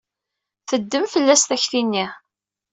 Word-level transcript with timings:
Teddem 0.69 1.05
fell-as 1.13 1.43
takti-nni. 1.49 2.05